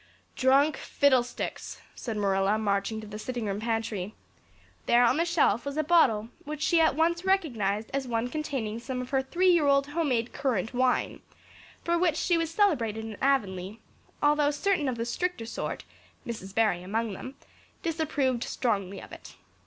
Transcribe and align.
"Drunk 0.35 0.77
fiddlesticks!" 0.77 1.79
said 1.93 2.17
Marilla, 2.17 2.57
marching 2.57 2.99
to 3.01 3.05
the 3.05 3.19
sitting 3.19 3.45
room 3.45 3.59
pantry. 3.59 4.15
There 4.87 5.05
on 5.05 5.17
the 5.17 5.25
shelf 5.25 5.63
was 5.63 5.77
a 5.77 5.83
bottle 5.83 6.29
which 6.43 6.63
she 6.63 6.81
at 6.81 6.95
once 6.95 7.23
recognized 7.23 7.91
as 7.93 8.07
one 8.07 8.27
containing 8.27 8.79
some 8.79 8.99
of 8.99 9.11
her 9.11 9.21
three 9.21 9.51
year 9.51 9.67
old 9.67 9.85
homemade 9.89 10.33
currant 10.33 10.73
wine 10.73 11.21
for 11.83 11.99
which 11.99 12.15
she 12.17 12.35
was 12.35 12.49
celebrated 12.49 13.05
in 13.05 13.15
Avonlea, 13.21 13.77
although 14.23 14.49
certain 14.49 14.89
of 14.89 14.97
the 14.97 15.05
stricter 15.05 15.45
sort, 15.45 15.83
Mrs. 16.25 16.55
Barry 16.55 16.81
among 16.81 17.13
them, 17.13 17.35
disapproved 17.83 18.43
strongly 18.43 18.99
of 18.99 19.11
it. 19.11 19.35